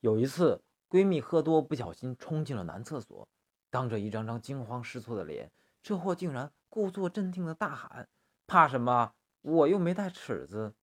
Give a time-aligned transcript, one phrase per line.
[0.00, 3.28] 有一次闺蜜喝多不小心冲进了男厕所
[3.70, 5.50] 当着一张张惊慌失措的脸
[5.82, 8.08] 这货竟然故作镇定的大喊
[8.46, 9.12] 怕什么？
[9.42, 10.74] 我又没带尺子